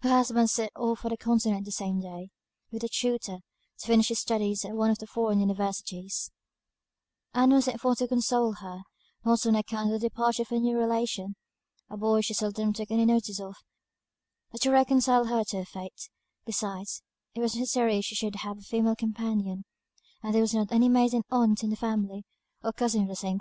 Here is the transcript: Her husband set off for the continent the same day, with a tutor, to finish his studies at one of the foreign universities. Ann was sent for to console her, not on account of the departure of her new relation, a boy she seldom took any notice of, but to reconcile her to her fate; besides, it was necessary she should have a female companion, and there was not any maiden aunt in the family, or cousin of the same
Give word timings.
Her 0.00 0.08
husband 0.08 0.48
set 0.48 0.72
off 0.74 1.00
for 1.00 1.10
the 1.10 1.18
continent 1.18 1.66
the 1.66 1.70
same 1.70 2.00
day, 2.00 2.30
with 2.72 2.82
a 2.82 2.88
tutor, 2.88 3.40
to 3.80 3.86
finish 3.86 4.08
his 4.08 4.18
studies 4.18 4.64
at 4.64 4.72
one 4.72 4.90
of 4.90 4.96
the 5.00 5.06
foreign 5.06 5.38
universities. 5.38 6.30
Ann 7.34 7.50
was 7.50 7.66
sent 7.66 7.78
for 7.78 7.94
to 7.96 8.08
console 8.08 8.54
her, 8.54 8.84
not 9.22 9.44
on 9.44 9.54
account 9.54 9.92
of 9.92 10.00
the 10.00 10.08
departure 10.08 10.44
of 10.44 10.48
her 10.48 10.58
new 10.58 10.78
relation, 10.78 11.36
a 11.90 11.98
boy 11.98 12.22
she 12.22 12.32
seldom 12.32 12.72
took 12.72 12.90
any 12.90 13.04
notice 13.04 13.38
of, 13.38 13.54
but 14.50 14.62
to 14.62 14.70
reconcile 14.70 15.26
her 15.26 15.44
to 15.44 15.58
her 15.58 15.64
fate; 15.66 16.08
besides, 16.46 17.02
it 17.34 17.40
was 17.40 17.54
necessary 17.54 18.00
she 18.00 18.14
should 18.14 18.36
have 18.36 18.56
a 18.56 18.62
female 18.62 18.96
companion, 18.96 19.66
and 20.22 20.32
there 20.34 20.40
was 20.40 20.54
not 20.54 20.72
any 20.72 20.88
maiden 20.88 21.20
aunt 21.30 21.62
in 21.62 21.68
the 21.68 21.76
family, 21.76 22.24
or 22.64 22.72
cousin 22.72 23.02
of 23.02 23.08
the 23.08 23.14
same 23.14 23.38